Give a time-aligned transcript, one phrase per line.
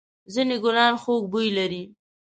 [0.33, 1.83] ځېنې گلان خوږ بوی لري.